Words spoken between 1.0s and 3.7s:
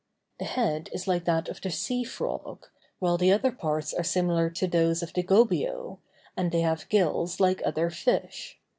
like that of the sea frog, while the other